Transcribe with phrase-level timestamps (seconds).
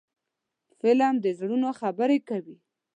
[0.79, 2.57] فلم د زړونو خبرې کوي